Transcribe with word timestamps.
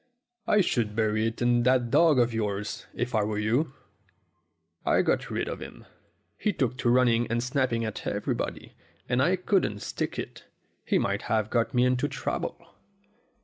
"I 0.47 0.61
should 0.61 0.95
bury 0.95 1.27
it 1.27 1.43
in 1.43 1.61
that 1.61 1.91
dog 1.91 2.17
of 2.17 2.33
yours, 2.33 2.87
if 2.95 3.13
I 3.13 3.23
were 3.23 3.37
you." 3.37 3.73
"I 4.83 5.03
got 5.03 5.29
rid 5.29 5.47
of 5.47 5.59
him. 5.59 5.85
He 6.39 6.51
took 6.53 6.75
to 6.79 6.89
running 6.89 7.27
and 7.27 7.43
snap 7.43 7.69
ping 7.69 7.85
at 7.85 8.07
everybody, 8.07 8.73
and 9.07 9.21
I 9.21 9.35
couldn't 9.35 9.83
stick 9.83 10.17
it. 10.17 10.45
He 10.85 10.97
might 10.97 11.21
have 11.29 11.51
got 11.51 11.75
me 11.75 11.85
into 11.85 12.07
trouble." 12.07 12.65